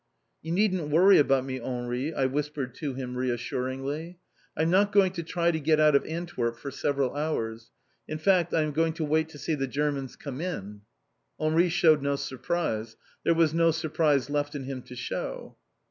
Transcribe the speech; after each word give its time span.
"You 0.41 0.51
needn't 0.51 0.89
worry 0.89 1.19
about 1.19 1.45
me, 1.45 1.59
Henri," 1.59 2.11
I 2.11 2.25
whispered 2.25 2.73
to 2.73 2.95
him 2.95 3.15
reassuringly. 3.15 4.17
"I'm 4.57 4.71
not 4.71 4.91
going 4.91 5.11
to 5.11 5.21
try 5.21 5.51
to 5.51 5.59
get 5.59 5.79
out 5.79 5.93
of 5.95 6.03
Antwerp 6.07 6.57
for 6.57 6.71
several 6.71 7.13
hours. 7.15 7.69
In 8.07 8.17
fact, 8.17 8.51
I 8.51 8.61
am 8.63 8.71
going 8.71 8.93
to 8.93 9.03
wait 9.05 9.29
to 9.29 9.37
see 9.37 9.53
the 9.53 9.67
Germans 9.67 10.15
come 10.15 10.41
in!" 10.41 10.81
Henri 11.39 11.69
showed 11.69 12.01
no 12.01 12.15
surprise. 12.15 12.97
There 13.23 13.35
was 13.35 13.53
no 13.53 13.69
surprise 13.69 14.27
left 14.27 14.55
in 14.55 14.63
him 14.63 14.81
to 14.81 14.95
show. 14.95 15.55